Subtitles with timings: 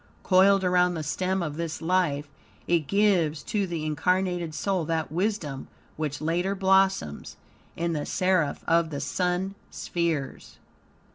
[0.23, 2.27] Coiled around the stem of this life,
[2.65, 7.35] it gives to the incarnated soul that wisdom which later blossoms
[7.75, 10.57] in the Seraph of the Sun spheres.